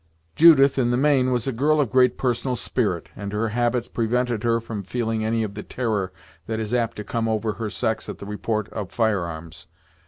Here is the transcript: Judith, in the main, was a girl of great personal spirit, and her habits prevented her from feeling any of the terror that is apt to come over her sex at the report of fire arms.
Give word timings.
Judith, 0.35 0.79
in 0.79 0.89
the 0.89 0.97
main, 0.97 1.31
was 1.31 1.45
a 1.45 1.51
girl 1.51 1.79
of 1.79 1.91
great 1.91 2.17
personal 2.17 2.55
spirit, 2.55 3.09
and 3.15 3.31
her 3.33 3.49
habits 3.49 3.87
prevented 3.87 4.43
her 4.43 4.59
from 4.59 4.81
feeling 4.81 5.23
any 5.23 5.43
of 5.43 5.53
the 5.53 5.61
terror 5.61 6.11
that 6.47 6.59
is 6.59 6.73
apt 6.73 6.97
to 6.97 7.03
come 7.03 7.29
over 7.29 7.51
her 7.53 7.69
sex 7.69 8.09
at 8.09 8.17
the 8.17 8.25
report 8.25 8.67
of 8.69 8.91
fire 8.91 9.21
arms. 9.21 9.67